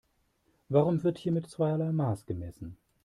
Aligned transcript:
Warum 0.67 1.03
wird 1.03 1.19
hier 1.19 1.31
mit 1.31 1.47
zweierlei 1.47 1.91
Maß 1.91 2.25
gemessen? 2.25 2.75